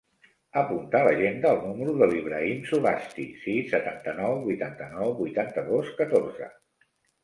[0.61, 6.55] Apunta a l'agenda el número de l'Ibrahim Zugasti: sis, setanta-nou, vuitanta-nou, vuitanta-dos, catorze.